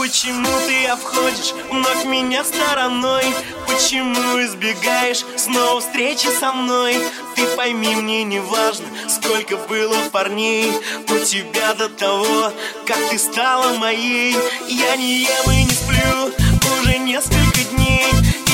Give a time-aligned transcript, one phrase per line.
[0.00, 3.22] Почему ты обходишь вновь меня стороной?
[3.66, 6.96] Почему избегаешь снова встречи со мной?
[7.36, 10.72] Ты пойми, мне не важно, сколько было парней
[11.06, 12.50] У тебя до того,
[12.86, 14.34] как ты стала моей
[14.70, 16.32] Я не ем и не сплю
[16.80, 18.06] уже несколько дней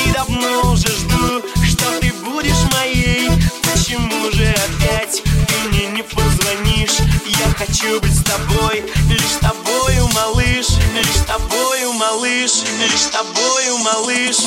[0.05, 3.29] И давно уже жду, что ты будешь моей
[3.71, 6.97] Почему же опять ты мне не позвонишь?
[7.25, 9.56] Я хочу быть с тобой, лишь с тобой
[11.03, 12.51] с тобою, малыш,
[12.95, 14.37] с тобою, малыш.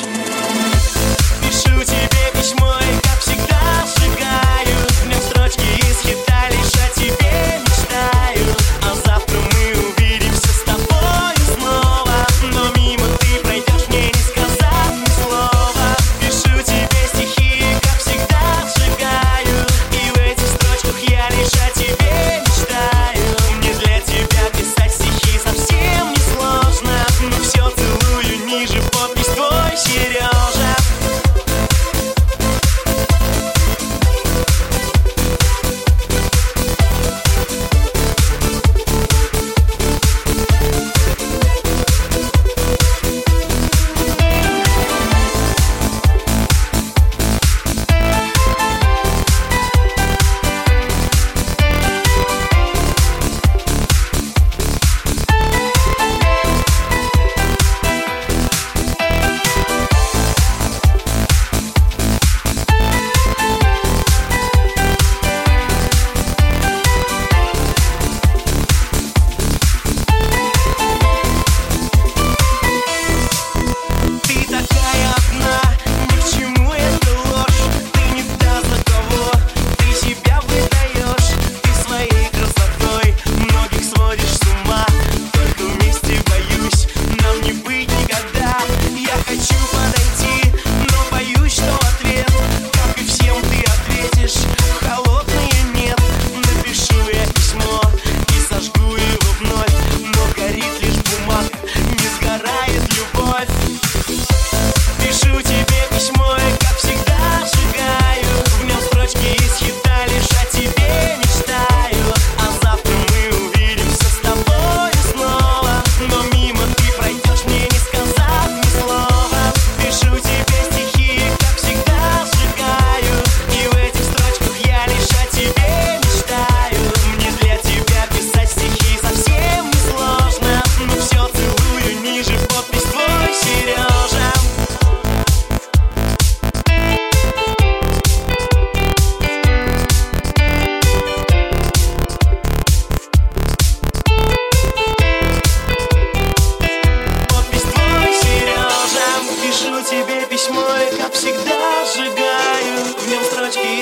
[29.35, 30.60] твой Сережа.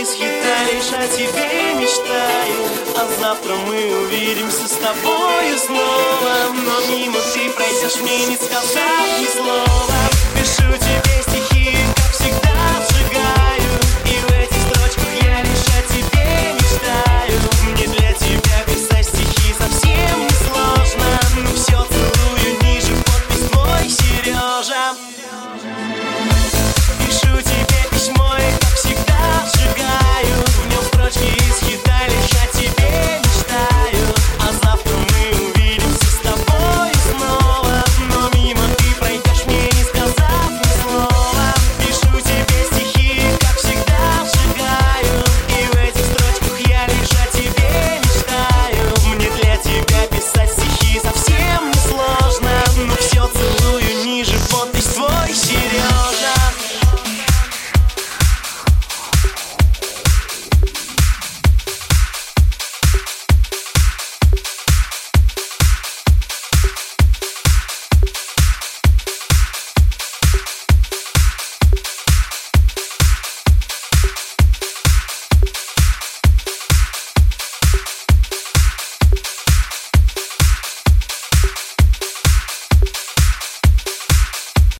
[0.00, 2.68] восхитаешь, о тебе мечтаю.
[2.96, 6.54] А завтра мы увидимся с тобою снова.
[6.54, 9.07] Но мимо ты пройдешь, мне не сказав